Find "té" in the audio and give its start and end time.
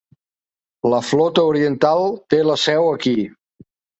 2.35-2.39